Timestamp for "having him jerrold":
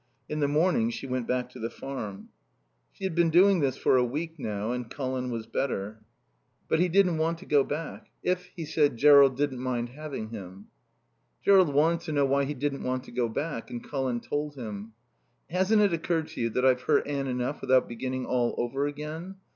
9.89-11.69